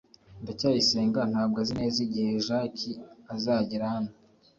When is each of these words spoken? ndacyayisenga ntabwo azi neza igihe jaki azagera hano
ndacyayisenga 0.41 1.21
ntabwo 1.31 1.57
azi 1.63 1.73
neza 1.79 1.97
igihe 2.07 2.31
jaki 2.47 2.91
azagera 3.35 3.85
hano 3.95 4.11